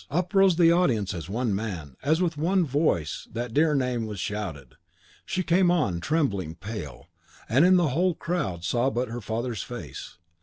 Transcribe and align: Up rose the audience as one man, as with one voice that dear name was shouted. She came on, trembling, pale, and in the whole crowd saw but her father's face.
Up 0.09 0.33
rose 0.33 0.55
the 0.55 0.71
audience 0.71 1.13
as 1.13 1.29
one 1.29 1.53
man, 1.53 1.95
as 2.01 2.23
with 2.23 2.35
one 2.35 2.65
voice 2.65 3.27
that 3.31 3.53
dear 3.53 3.75
name 3.75 4.07
was 4.07 4.19
shouted. 4.19 4.73
She 5.27 5.43
came 5.43 5.69
on, 5.69 5.99
trembling, 5.99 6.55
pale, 6.55 7.07
and 7.47 7.63
in 7.67 7.75
the 7.75 7.89
whole 7.89 8.15
crowd 8.15 8.63
saw 8.63 8.89
but 8.89 9.09
her 9.09 9.21
father's 9.21 9.61
face. 9.61 10.17